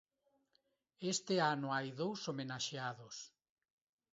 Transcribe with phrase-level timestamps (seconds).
[1.13, 3.15] Este ano hai dous homenaxeados.